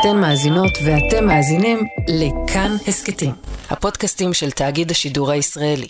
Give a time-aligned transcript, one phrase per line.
[0.00, 3.32] אתן מאזינות ואתם מאזינים לכאן הסכתים,
[3.70, 5.86] הפודקאסטים של תאגיד השידור הישראלי.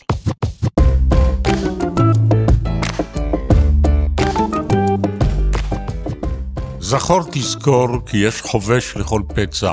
[6.81, 9.73] זכור תזכור כי יש חובש לכל פצע,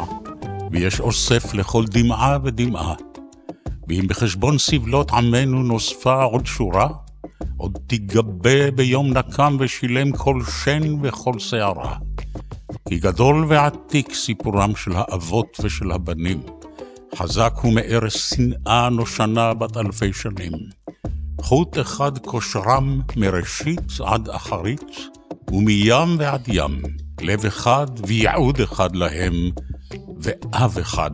[0.72, 2.94] ויש אוסף לכל דמעה ודמעה.
[3.88, 6.88] ואם בחשבון סבלות עמנו נוספה עוד שורה,
[7.58, 11.96] עוד תיגבה ביום נקם ושילם כל שן וכל שערה.
[12.94, 16.42] כי גדול ועתיק סיפורם של האבות ושל הבנים.
[17.16, 20.52] חזק הוא מארץ שנאה נושנה בת אלפי שנים.
[21.42, 24.92] חוט אחד כושרם מראשית עד אחרית,
[25.52, 26.82] ומים ועד ים,
[27.22, 29.34] לב אחד וייעוד אחד להם,
[30.22, 31.12] ואב אחד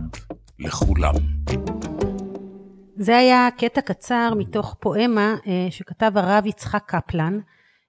[0.60, 1.16] לכולם.
[2.96, 7.40] זה היה קטע קצר מתוך פואמה אה, שכתב הרב יצחק קפלן,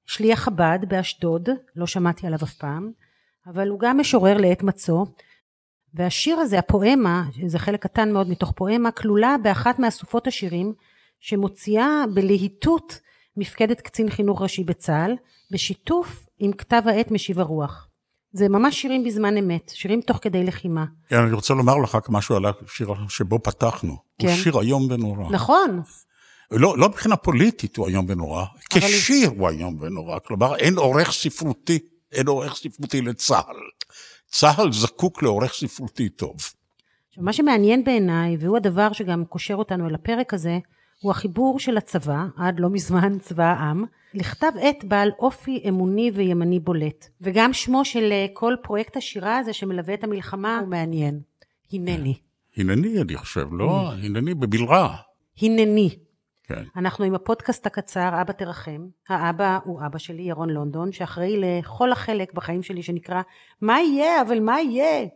[0.07, 2.91] שליח חב"ד באשדוד, לא שמעתי עליו אף פעם,
[3.47, 5.05] אבל הוא גם משורר לעת מצוא,
[5.95, 10.73] והשיר הזה, הפואמה, זה חלק קטן מאוד מתוך פואמה, כלולה באחת מאסופות השירים
[11.21, 13.01] שמוציאה בלהיטות
[13.37, 15.17] מפקדת קצין חינוך ראשי בצה"ל,
[15.51, 17.87] בשיתוף עם כתב העת משיב הרוח.
[18.33, 20.85] זה ממש שירים בזמן אמת, שירים תוך כדי לחימה.
[21.09, 23.97] כן, אני רוצה לומר לך משהו על השיר שבו פתחנו.
[24.19, 24.29] כן.
[24.29, 25.31] הוא שיר איום ונורא.
[25.31, 25.83] נכון.
[26.51, 30.19] לא, לא מבחינה פוליטית הוא איום ונורא, כשיר הוא איום ונורא.
[30.19, 31.79] כלומר, אין עורך ספרותי,
[32.13, 33.57] אין עורך ספרותי לצה"ל.
[34.27, 36.37] צה"ל זקוק לעורך ספרותי טוב.
[37.09, 40.59] עכשיו, מה שמעניין בעיניי, והוא הדבר שגם קושר אותנו אל הפרק הזה,
[41.01, 46.61] הוא החיבור של הצבא, עד לא מזמן צבא העם, לכתב עת בעל אופי אמוני וימני
[46.61, 47.09] בולט.
[47.21, 51.21] וגם שמו של אה, כל פרויקט השירה הזה שמלווה את המלחמה הוא מעניין.
[51.73, 52.15] הנני.
[52.57, 53.93] הנני, אני חושב, לא?
[53.93, 54.97] הנני בבלרה.
[55.43, 55.97] הנני.
[56.55, 56.63] כן.
[56.77, 58.87] אנחנו עם הפודקאסט הקצר, אבא תרחם.
[59.09, 63.23] האבא הוא אבא שלי, ירון לונדון, שאחראי לכל החלק בחיים שלי שנקרא
[63.61, 65.07] מה יהיה, אבל מה יהיה?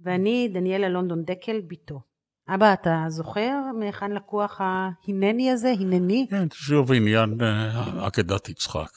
[0.00, 2.00] ואני דניאלה לונדון דקל, בתו.
[2.48, 6.26] אבא, אתה זוכר מהיכן לקוח ההנני הזה, הנני?
[6.30, 8.90] כן, שוב עניין אה, עקדת יצחק.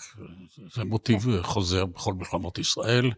[0.76, 1.44] זה מוטיב כן.
[1.44, 3.12] חוזר בכל מלחמות ישראל.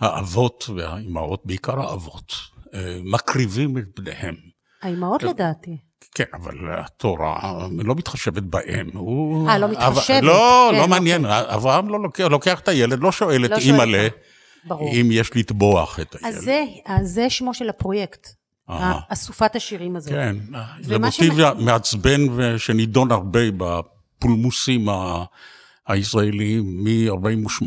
[0.00, 2.32] האבות והאימהות, בעיקר האבות,
[2.74, 4.34] אה, מקריבים את בניהם.
[4.82, 5.26] האימהות כן.
[5.26, 5.76] לדעתי.
[6.14, 8.90] כן, אבל התורה לא מתחשבת בהם.
[9.48, 10.22] אה, לא מתחשבת.
[10.22, 11.24] לא, כן, לא מעניין.
[11.24, 11.54] אוקיי.
[11.54, 14.08] אברהם לא לוקח, לוקח את הילד, לא שואל את לא אימא'לה
[14.70, 16.36] אם יש לטבוח את הילד.
[16.36, 18.28] אז זה, אז זה שמו של הפרויקט.
[19.08, 20.12] אסופת השירים הזאת.
[20.12, 20.36] כן,
[20.80, 22.20] זה מוטיב מעצבן
[22.58, 24.88] שנידון הרבה בפולמוסים
[25.86, 27.66] הישראליים מ-48,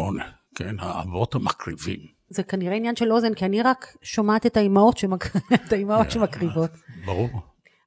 [0.56, 2.00] כן, האבות המקריבים.
[2.30, 5.36] זה כנראה עניין של אוזן, כי אני רק שומעת את האימהות, שמק...
[5.66, 6.69] את האימהות כן, שמקריבות.
[7.06, 7.30] ברור.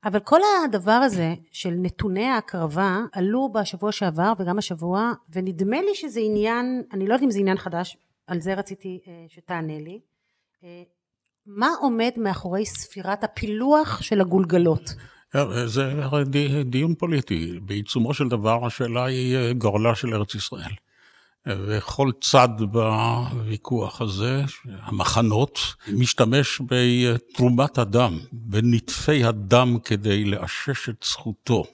[0.05, 6.21] אבל כל הדבר הזה של נתוני ההקרבה עלו בשבוע שעבר וגם השבוע, ונדמה לי שזה
[6.21, 7.97] עניין, אני לא יודעת אם זה עניין חדש,
[8.27, 10.01] על זה רציתי אה, שתענה לי.
[10.65, 10.83] אה,
[11.47, 14.95] מה עומד מאחורי ספירת הפילוח של הגולגלות?
[15.67, 15.93] זה
[16.65, 17.61] דיון פוליטי.
[17.63, 20.73] בעיצומו של דבר השאלה היא אה, גורלה של ארץ ישראל.
[21.47, 25.59] וכל צד בוויכוח הזה, המחנות,
[25.93, 31.65] משתמש בתרומת הדם, בנטפי הדם כדי לאשש את זכותו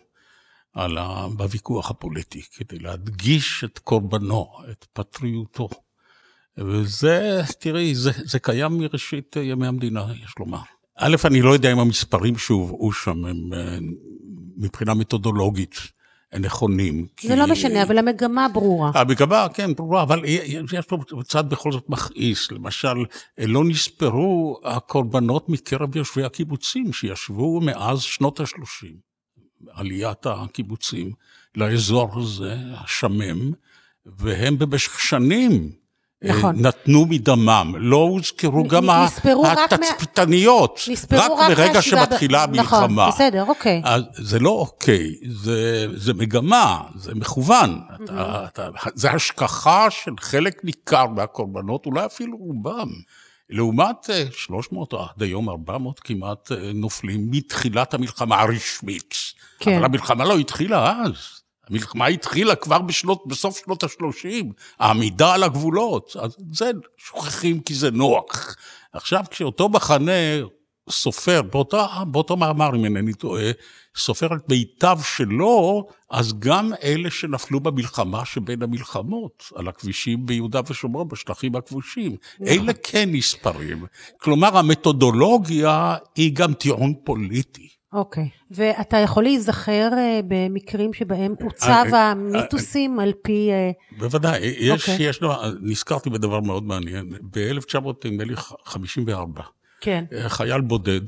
[0.76, 1.28] ה...
[1.28, 5.68] בוויכוח הפוליטי, כדי להדגיש את קורבנו, את פטריותו.
[6.58, 10.60] וזה, תראי, זה, זה קיים מראשית ימי המדינה, יש לומר.
[10.98, 13.78] א', אני לא יודע אם המספרים שהובאו שם הם אה,
[14.56, 15.74] מבחינה מתודולוגית
[16.40, 17.00] נכונים.
[17.00, 17.36] זה כי...
[17.36, 18.90] לא משנה, אבל המגמה ברורה.
[18.94, 22.52] המגמה, כן, ברורה, אבל יש פה צד בכל זאת מכעיס.
[22.52, 22.94] למשל,
[23.38, 28.86] לא נספרו הקורבנות מקרב יושבי הקיבוצים שישבו מאז שנות ה-30,
[29.70, 31.12] עליית הקיבוצים,
[31.56, 33.52] לאזור הזה, השמם,
[34.06, 35.72] והם במשך שנים
[36.22, 36.54] נכון.
[36.58, 40.80] נתנו מדמם, לא הוזכרו נ, גם התצפיתניות,
[41.12, 42.50] רק, רק מרגע שמתחילה ב...
[42.50, 42.86] המלחמה.
[42.86, 43.82] נכון, בסדר, אוקיי.
[43.84, 47.80] אז זה לא אוקיי, זה, זה מגמה, זה מכוון.
[47.88, 48.02] Mm-hmm.
[48.04, 52.88] אתה, אתה, זה השכחה של חלק ניכר מהקורבנות, אולי אפילו רובם.
[53.50, 59.14] לעומת 300 או עד היום 400 כמעט אה, נופלים מתחילת המלחמה הרשמית.
[59.58, 59.74] כן.
[59.76, 61.35] אבל המלחמה לא התחילה אז.
[61.70, 64.46] המלחמה התחילה כבר בשנות, בסוף שנות ה-30,
[64.78, 66.16] העמידה על הגבולות.
[66.20, 68.56] אז זה שוכחים כי זה נוח.
[68.92, 70.12] עכשיו, כשאותו מחנה
[70.90, 73.50] סופר, באותו, באותו מאמר, אם אינני טועה,
[73.96, 81.08] סופר את מיטב שלו, אז גם אלה שנפלו במלחמה שבין המלחמות, על הכבישים ביהודה ושומרון,
[81.08, 82.16] בשטחים הכבושים,
[82.46, 83.86] אלה כן נספרים.
[84.20, 87.75] כלומר, המתודולוגיה היא גם טיעון פוליטי.
[87.92, 88.24] אוקיי.
[88.24, 88.28] Okay.
[88.50, 89.96] ואתה יכול להיזכר uh,
[90.28, 93.50] במקרים שבהם עוצב אה, אה, המיתוסים על פי...
[93.50, 93.98] Uh...
[93.98, 94.40] בוודאי.
[94.40, 94.92] יש, okay.
[94.92, 95.08] אוקיי.
[95.08, 95.20] יש,
[95.60, 97.12] נזכרתי בדבר מאוד מעניין.
[97.30, 99.42] ב-1954,
[99.80, 100.04] כן.
[100.28, 101.00] חייל בודד,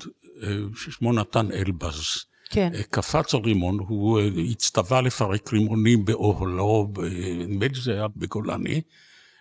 [0.76, 2.02] ששמו נתן אלבז.
[2.50, 2.72] כן.
[2.90, 4.20] קפץ על רימון, הוא
[4.50, 6.92] הצטווה לפרק רימונים באוהלו,
[7.38, 8.80] נדמה לי שזה היה בגולני,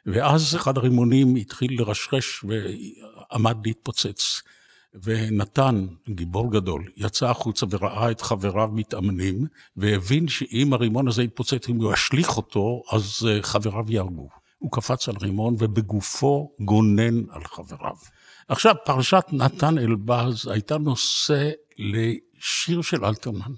[0.05, 4.41] ואז אחד הרימונים התחיל לרשרש ועמד להתפוצץ.
[5.03, 9.45] ונתן, גיבור גדול, יצא החוצה וראה את חבריו מתאמנים,
[9.77, 14.29] והבין שאם הרימון הזה יתפוצץ, אם הוא ישליך אותו, אז חבריו יהרגו.
[14.57, 17.95] הוא קפץ על רימון ובגופו גונן על חבריו.
[18.47, 23.53] עכשיו, פרשת נתן אלבז הייתה נושא לשיר של אלתרמן.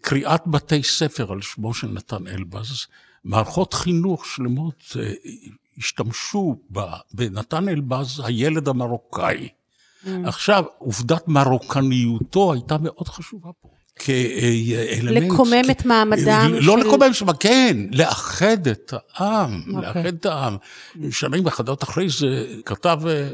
[0.00, 2.86] קריאת בתי ספר על שמו של נתן אלבז,
[3.24, 4.96] מערכות חינוך שלמות
[5.78, 6.56] השתמשו
[7.14, 9.48] בנתן אלבז, הילד המרוקאי.
[10.06, 10.28] Mm.
[10.28, 13.68] עכשיו, עובדת מרוקניותו הייתה מאוד חשובה פה.
[13.98, 15.32] כאלמנט...
[15.32, 16.86] לקומם את מעמדם לא של...
[16.86, 19.76] לקומם, שמה, כן, לאחד את העם, okay.
[19.76, 19.88] אוקיי.
[19.88, 20.56] לאחד את העם.
[21.10, 23.28] שנים אחדות אחרי זה כתב אה,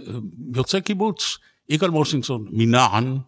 [0.57, 1.39] יוצא קיבוץ,
[1.69, 3.19] יגאל מוסינסון, מנען,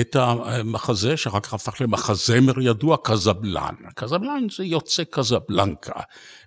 [0.00, 3.74] את המחזה, שאחר כך הפך למחזמר ידוע, קזבלן.
[3.94, 6.00] קזבלן זה יוצא קזבלנקה.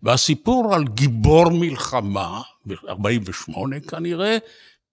[0.03, 3.53] והסיפור על גיבור מלחמה, ב-48
[3.87, 4.37] כנראה,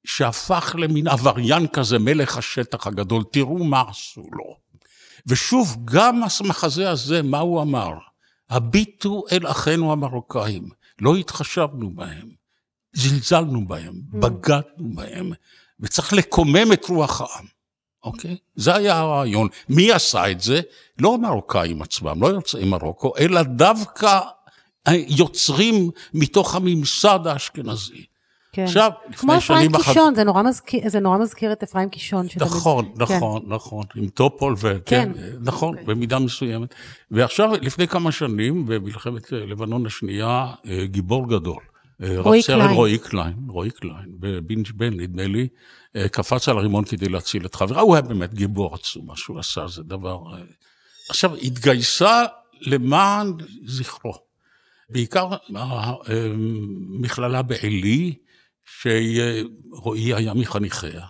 [0.06, 4.56] שהפך למין עבריין כזה, מלך השטח הגדול, תראו מה עשו לו.
[5.26, 7.92] ושוב, גם המחזה הזה, מה הוא אמר?
[8.50, 10.68] הביטו אל אחינו המרוקאים,
[11.00, 12.28] לא התחשבנו בהם,
[12.92, 14.18] זלזלנו בהם, mm.
[14.18, 15.32] בגדנו בהם,
[15.80, 17.46] וצריך לקומם את רוח העם.
[18.04, 18.36] אוקיי?
[18.56, 19.48] זה היה הרעיון.
[19.68, 20.60] מי עשה את זה?
[20.98, 24.20] לא המרוקאים עצמם, לא יוצאי מרוקו, אלא דווקא
[24.88, 28.06] יוצרים מתוך הממסד האשכנזי.
[28.56, 28.64] כן.
[28.64, 29.70] עכשיו, לפני שנים.
[29.70, 32.26] כמו אפרים קישון, זה נורא מזכיר, זה נורא מזכיר את אפרים קישון.
[32.36, 33.02] נכון, שתמיד...
[33.02, 33.52] נכון, כן.
[33.52, 35.12] נכון, עם טופול, וכן, כן.
[35.40, 35.80] נכון, okay.
[35.80, 35.94] אוקיי.
[35.94, 36.74] במידה מסוימת.
[37.10, 41.62] ועכשיו, לפני כמה שנים, במלחמת לבנון השנייה, אה, גיבור גדול.
[42.02, 42.70] אה, רוי קליין.
[42.70, 45.48] רועי קליין, רועי קליין, בבינת ג'בל, נדמה לי,
[45.96, 49.38] אה, קפץ על הרימון כדי להציל את חבריו, הוא היה באמת גיבור עצום, מה שהוא
[49.38, 50.18] עשה, זה דבר...
[51.08, 52.24] עכשיו, התגייסה
[52.60, 53.32] למען
[53.66, 54.26] זכרו.
[54.90, 55.28] בעיקר
[56.06, 58.14] המכללה בעלי,
[58.66, 61.06] שרועי היה מחניכיה.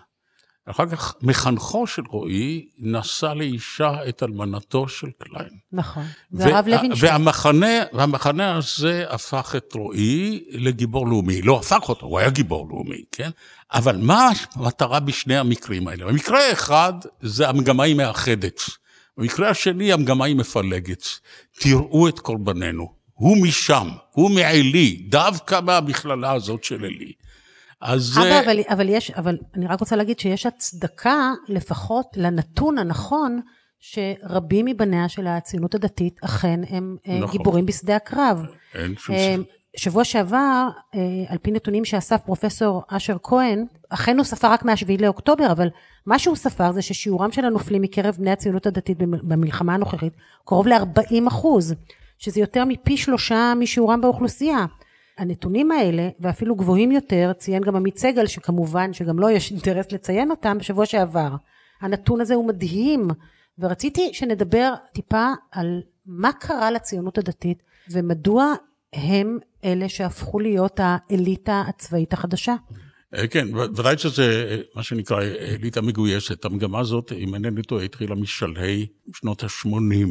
[0.71, 5.59] אחר כך מחנכו של רועי נשא לאישה את אלמנתו של קליין.
[5.73, 7.13] נכון, זה הרב לוינשטיין.
[7.13, 11.43] והמחנה, והמחנה הזה הפך את רועי לגיבור לאומי.
[11.43, 13.31] לא הפך אותו, הוא היה גיבור לאומי, כן?
[13.73, 16.07] אבל מה המטרה בשני המקרים האלה?
[16.07, 18.61] במקרה אחד, זה המגמה היא מאחדת.
[19.17, 21.05] במקרה השני, המגמה היא מפלגת.
[21.59, 22.97] תראו את קורבננו.
[23.13, 27.13] הוא משם, הוא מעלי, דווקא מהמכללה הזאת של עלי.
[27.81, 28.19] אז...
[28.19, 33.41] אבא, אבל, אבל יש, אבל אני רק רוצה להגיד שיש הצדקה לפחות לנתון הנכון
[33.81, 37.39] שרבים מבניה של הציונות הדתית אכן הם אה, נכון.
[37.39, 38.43] גיבורים בשדה הקרב.
[38.75, 39.51] אין שום אה, ספק.
[39.77, 45.03] שבוע שעבר, אה, על פי נתונים שאסף פרופסור אשר כהן, אכן הוא ספר רק מה-7
[45.03, 45.69] לאוקטובר, אבל
[46.07, 50.13] מה שהוא ספר זה ששיעורם של הנופלים מקרב בני הציונות הדתית במלחמה הנוכחית
[50.45, 51.75] קרוב ל-40 אחוז,
[52.19, 54.67] שזה יותר מפי שלושה משיעורם באוכלוסייה.
[55.19, 59.93] הנתונים האלה, ואפילו גבוהים יותר, ציין גם עמית סגל, שכמובן שגם לו לא יש אינטרס
[59.93, 61.37] לציין אותם, בשבוע שעבר.
[61.81, 63.09] הנתון הזה הוא מדהים,
[63.59, 68.55] ורציתי שנדבר טיפה על מה קרה לציונות הדתית, ומדוע
[68.93, 72.55] הם אלה שהפכו להיות האליטה הצבאית החדשה.
[73.15, 76.45] אה, כן, ודאי שזה אה, מה שנקרא אליטה מגויסת.
[76.45, 80.09] המגמה הזאת, אם אינני טועה, התחילה משלהי שנות ה-80,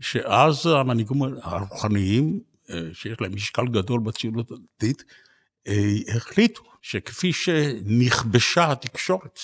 [0.00, 2.40] שאז המנהיגים הרוחניים
[2.92, 5.04] שיש להם משקל גדול בציונות הדתית,
[5.68, 9.40] אה, החליטו שכפי שנכבשה התקשורת,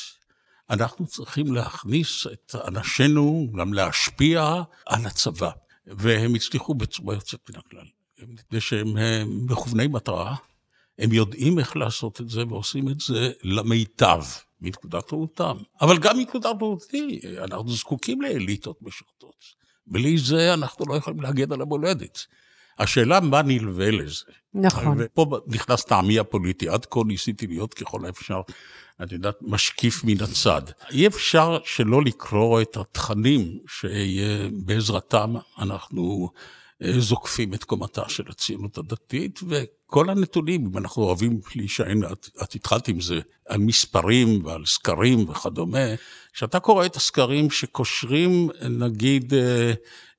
[0.70, 5.50] אנחנו צריכים להכניס את אנשינו, גם להשפיע על הצבא.
[5.86, 7.86] והם הצליחו בצורה יוצאת מן הכלל.
[8.28, 10.36] מפני שהם אה, מכווני מטרה,
[10.98, 14.22] הם יודעים איך לעשות את זה ועושים את זה למיטב,
[14.60, 15.56] מנקודת ראותם.
[15.80, 19.44] אבל גם מנקודת ראותי, אנחנו זקוקים לאליטות משרתות.
[19.86, 22.26] בלי זה אנחנו לא יכולים להגן על המולדת.
[22.78, 24.24] השאלה מה נלווה לזה.
[24.54, 24.96] נכון.
[24.98, 28.40] ופה נכנס טעמי הפוליטי, עד כה ניסיתי להיות ככל האפשר,
[29.02, 30.62] את יודעת, משקיף מן הצד.
[30.90, 36.30] אי אפשר שלא לקרוא את התכנים שבעזרתם אנחנו
[36.82, 42.88] זוקפים את קומתה של הציונות הדתית, וכל הנתונים, אם אנחנו אוהבים להישען, את, את התחלת
[42.88, 45.78] עם זה, על מספרים ועל סקרים וכדומה,
[46.32, 49.72] כשאתה קורא את הסקרים שקושרים, נגיד, אה,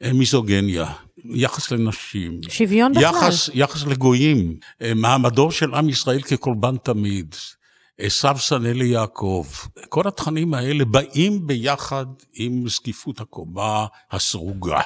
[0.03, 0.93] אה, מיזוגניה,
[1.25, 2.39] יחס לנשים.
[2.49, 3.03] שוויון בכלל.
[3.03, 4.57] יחס, יחס לגויים,
[4.95, 7.35] מעמדו של עם ישראל כקורבן תמיד.
[7.99, 9.45] עשו שנא ליעקב,
[9.89, 14.81] כל התכנים האלה באים ביחד עם זקיפות הקומה הסרוגה.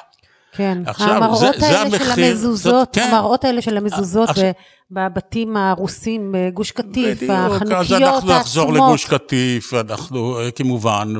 [0.52, 3.08] כן, עכשיו, המראות זה- זה האלה של המחיר, המזוזות, זאת- כן.
[3.12, 4.50] המראות האלה של המזוזות עכשיו-
[4.90, 8.88] בבתים הרוסים בגוש קטיף, בדיוק, אז החנוכיות אנחנו נחזור העצומות.
[8.88, 11.14] לגוש קטיף, אנחנו אה, כמובן,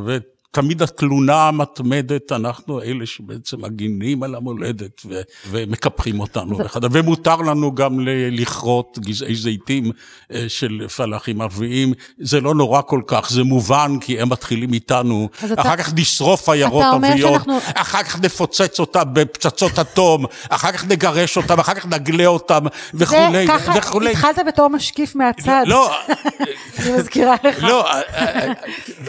[0.56, 6.98] ותמיד התלונה המתמדת, אנחנו אלה שבעצם מגינים על המולדת ו- ומקפחים אותנו, וכדומה.
[7.00, 7.98] ומותר לנו גם
[8.30, 9.90] לכרות גזעי זיתים
[10.32, 15.28] אה, של פלאחים ערביים, זה לא נורא כל כך, זה מובן, כי הם מתחילים איתנו,
[15.42, 20.72] אז אתה- אחר כך נשרוף עיירות ערביות, שאנחנו- אחר כך נפוצץ אותם בפצצות אטום, אחר
[20.72, 22.60] כך נגרש אותם, אחר כך נגלה אותם,
[22.92, 24.10] זה וכולי, ככה, וכולי.
[24.10, 25.90] התחלת בתור משקיף מהצד, לא,
[26.78, 27.62] אני מזכירה לך.
[27.62, 28.52] לא, אה, אה,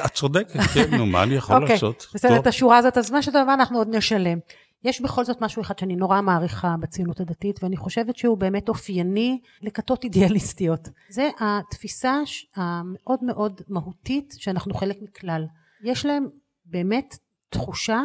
[0.06, 2.08] את צודקת, כן, נו, מה אני יכול אוקיי, לעשות?
[2.14, 2.40] בסדר.
[2.40, 4.40] את השורה הזאת, אז מה שאתה אומר, אנחנו עוד נשלם.
[4.84, 9.40] יש בכל זאת משהו אחד שאני נורא מעריכה בציונות הדתית, ואני חושבת שהוא באמת אופייני
[9.62, 10.90] לכתות אידיאליסטיות.
[11.10, 12.22] זה התפיסה
[12.56, 15.46] המאוד מאוד מהותית שאנחנו חלק מכלל.
[15.84, 16.28] יש להם
[16.66, 17.18] באמת
[17.50, 18.02] תחושה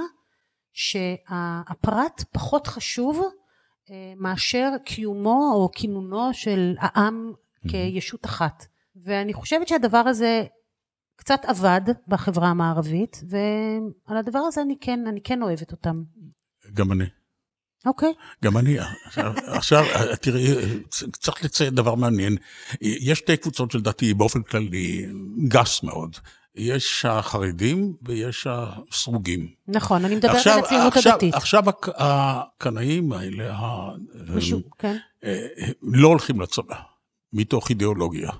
[0.72, 3.22] שהפרט פחות חשוב
[3.90, 7.32] אה, מאשר קיומו או כינונו של העם
[7.68, 8.66] כישות אחת.
[8.96, 10.44] ואני חושבת שהדבר הזה
[11.18, 16.02] קצת אבד בחברה המערבית, ועל הדבר הזה אני כן, אני כן אוהבת אותם.
[16.74, 17.04] גם אני.
[17.86, 18.12] אוקיי.
[18.44, 18.76] גם אני.
[19.06, 20.62] עכשיו- עכשיו, אה, תראי, אה,
[21.12, 22.36] צריך לציין דבר מעניין.
[22.80, 25.06] יש שתי קבוצות של דתיים באופן כללי,
[25.48, 26.16] גס מאוד.
[26.54, 29.48] יש החרדים ויש הסרוגים.
[29.68, 31.34] נכון, אני מדברת על הציונות עכשיו, הדתית.
[31.34, 33.54] עכשיו הק- הקנאים האלה,
[34.36, 34.96] משהו, כן.
[35.24, 35.46] אה,
[35.82, 36.76] לא הולכים לצבא,
[37.32, 38.30] מתוך אידיאולוגיה.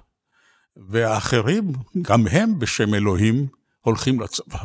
[0.89, 3.47] והאחרים, גם הם בשם אלוהים,
[3.81, 4.59] הולכים לצבא.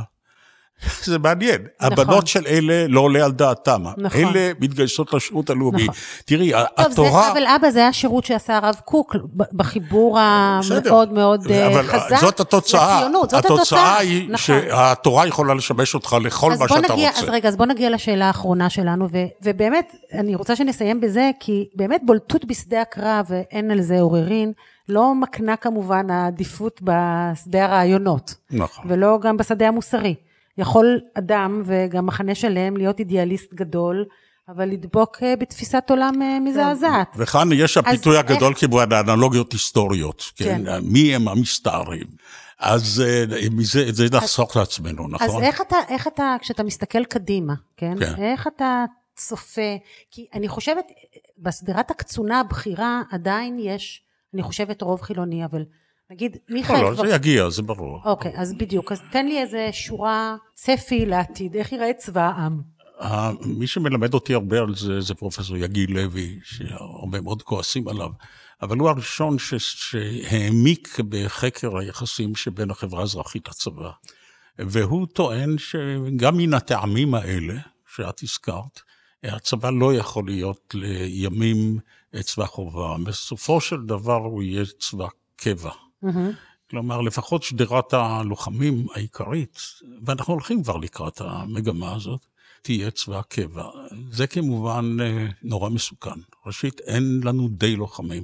[1.04, 1.62] זה מעניין.
[1.82, 1.94] נכון.
[1.94, 3.84] הבנות של אלה לא עולה על דעתם.
[3.98, 4.22] נכון.
[4.22, 5.84] אלה מתגייסות לשירות הלאומי.
[5.84, 5.96] נכון.
[6.26, 7.24] תראי, טוב, התורה...
[7.24, 10.20] זה, אבל אבא, זה השירות שעשה הרב קוק בחיבור.
[10.20, 12.98] המאוד מאוד אה, חזק זאת התוצאה.
[13.00, 13.30] לציונות.
[13.30, 13.98] זאת התוצאה התוצאה.
[13.98, 14.38] היא נכון.
[14.38, 17.22] שהתורה יכולה לשמש אותך לכל מה שאתה נגיע, רוצה.
[17.22, 21.66] אז רגע, אז בוא נגיע לשאלה האחרונה שלנו, ו, ובאמת, אני רוצה שנסיים בזה, כי
[21.76, 24.52] באמת בולטות בשדה הקרב, ואין על זה עוררין,
[24.90, 28.86] לא מקנה כמובן העדיפות בשדה הרעיונות, נכון.
[28.88, 30.16] ולא גם בשדה המוסרי.
[30.58, 34.06] יכול אדם, וגם מחנה שלם, להיות אידיאליסט גדול,
[34.50, 37.08] אבל לדבוק אה, בתפיסת עולם אה, מזעזעת.
[37.18, 40.62] וכאן יש הפיתוי איך- הגדול כמובן, האנלוגיות היסטוריות, כן?
[40.66, 40.80] כן.
[40.84, 42.08] מי הם המסתערים?
[42.60, 45.44] אז אה, מזה, את זה נחסוך לעצמנו, אז נכון?
[45.44, 47.94] איך אתה, איך אתה, כשאתה מסתכל קדימה, כן?
[48.00, 48.24] כן.
[48.24, 48.86] איך אתה
[49.16, 49.76] צופה?
[50.12, 50.86] כי אני חושבת,
[51.40, 54.02] בשדרת הקצונה הבכירה עדיין יש,
[54.34, 55.64] אני חושבת רוב חילוני, אבל
[56.12, 56.76] נגיד מיכאל...
[56.82, 58.00] לא, לא, כבר- זה יגיע, זה ברור.
[58.06, 62.62] אוקיי, אז בדיוק, אז תן לי איזה שורה, צפי לעתיד, איך ייראה צבא העם?
[63.46, 68.10] מי שמלמד אותי הרבה על זה, זה פרופסור יגיל לוי, שהרבה מאוד כועסים עליו,
[68.62, 69.54] אבל הוא הראשון ש-
[69.92, 73.90] שהעמיק בחקר היחסים שבין החברה האזרחית לצבא.
[74.60, 77.54] והוא טוען שגם מן הטעמים האלה,
[77.96, 78.80] שאת הזכרת,
[79.24, 81.80] הצבא לא יכול להיות לימים
[82.22, 82.96] צבא חובה.
[83.04, 85.72] בסופו של דבר הוא יהיה צבא קבע.
[86.02, 86.32] מהמם.
[86.70, 89.60] כלומר, לפחות שדרת הלוחמים העיקרית,
[90.02, 92.26] ואנחנו הולכים כבר לקראת המגמה הזאת,
[92.62, 93.70] תהיה צבא קבע.
[94.12, 96.20] זה כמובן אה, נורא מסוכן.
[96.46, 98.24] ראשית, אין לנו די לוחמים.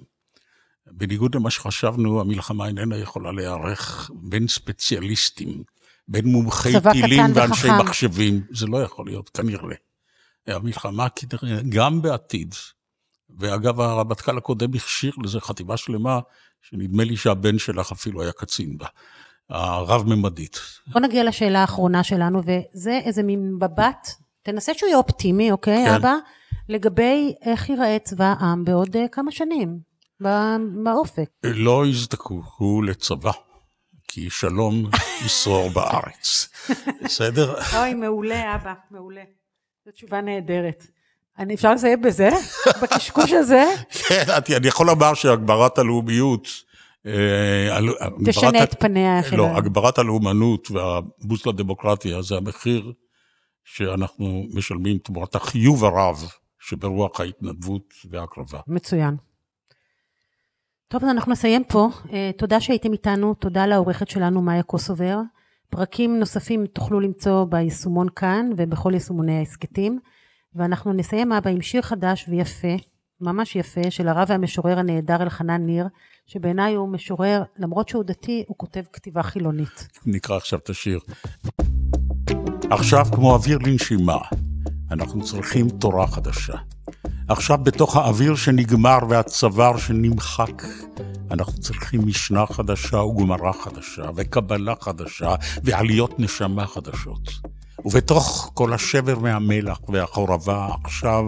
[0.91, 5.63] בניגוד למה שחשבנו, המלחמה איננה יכולה להיערך בין ספציאליסטים,
[6.07, 7.85] בין מומחי טילים ואנשי וחכם.
[7.85, 8.41] מחשבים.
[8.49, 9.75] זה לא יכול להיות, כנראה.
[10.47, 12.55] המלחמה כנראה, גם בעתיד,
[13.39, 16.19] ואגב, הרמטכ"ל הקודם הכשיר לזה חטיבה שלמה,
[16.61, 18.87] שנדמה לי שהבן שלך אפילו היה קצין בה,
[19.49, 20.59] הרב-ממדית.
[20.87, 24.09] בוא נגיע לשאלה האחרונה שלנו, וזה איזה מין מבט,
[24.41, 25.93] תנסה שהוא יהיה אופטימי, אוקיי, כן.
[25.93, 26.15] אבא?
[26.69, 29.79] לגבי איך ייראה צבא העם בעוד אה, כמה שנים,
[30.83, 31.29] באופק.
[31.43, 33.31] לא יזדקקו לצבא,
[34.07, 34.89] כי שלום
[35.25, 36.49] ישרור בארץ.
[37.03, 37.55] בסדר?
[37.77, 39.21] אוי, מעולה, אבא, מעולה.
[39.89, 40.87] זו תשובה נהדרת.
[41.39, 42.29] אני אפשר לסיים בזה?
[42.81, 43.63] בקשקוש הזה?
[44.07, 44.23] כן,
[44.57, 46.47] אני יכול לומר שהגברת הלאומיות...
[47.05, 47.79] אה,
[48.25, 52.93] תשנה את פניה של לא, ה- הגברת הלאומנות והבוסט לדמוקרטיה זה המחיר
[53.63, 56.29] שאנחנו משלמים תמורת החיוב הרב
[56.59, 58.59] שברוח ההתנדבות וההקרבה.
[58.67, 59.15] מצוין.
[60.87, 61.89] טוב, אז אנחנו נסיים פה.
[62.13, 65.17] אה, תודה שהייתם איתנו, תודה לעורכת שלנו מאיה קוסובר.
[65.69, 69.99] פרקים נוספים תוכלו למצוא ביישומון כאן ובכל יישומוני ההסכתים.
[70.55, 72.75] ואנחנו נסיים אבא עם שיר חדש ויפה,
[73.21, 75.87] ממש יפה, של הרב והמשורר הנהדר אלחנן ניר,
[76.25, 79.87] שבעיניי הוא משורר, למרות שהוא דתי, הוא כותב כתיבה חילונית.
[80.05, 80.99] נקרא עכשיו את השיר.
[82.69, 84.17] עכשיו כמו אוויר לנשימה,
[84.91, 86.57] אנחנו צריכים תורה חדשה.
[87.27, 90.63] עכשיו בתוך האוויר שנגמר והצוואר שנמחק,
[91.31, 97.29] אנחנו צריכים משנה חדשה וגמרא חדשה, וקבלה חדשה, ועליות נשמה חדשות.
[97.85, 101.23] ובתוך כל השבר מהמלח והחורבה עכשיו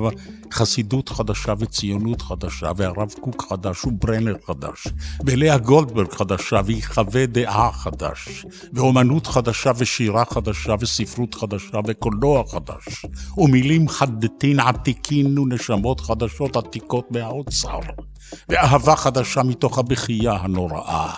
[0.53, 4.87] חסידות חדשה וציונות חדשה, והרב קוק חדש וברנר חדש,
[5.25, 13.05] ולאה גולדברג חדשה, ויחווה דעה חדש, ואומנות חדשה ושירה חדשה, וספרות חדשה, וקולנוע חדש,
[13.37, 17.79] ומילים חדתין עתיקין ונשמות חדשות עתיקות מהאוצר,
[18.49, 21.13] ואהבה חדשה מתוך הבכייה הנוראה.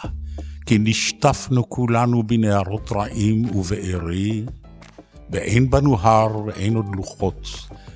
[0.66, 4.44] כי נשטפנו כולנו בנהרות רעים ובארי,
[5.34, 7.48] ואין בנו הר ואין עוד לוחות,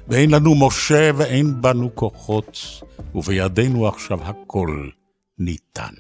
[0.08, 2.58] ואין לנו משה ואין בנו כוחות,
[3.16, 4.90] ובידינו עכשיו הכל
[5.40, 5.94] ניתן.